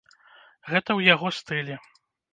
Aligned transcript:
Гэта 0.71 0.83
ў 0.97 0.99
яго 1.13 1.27
стылі. 1.41 1.75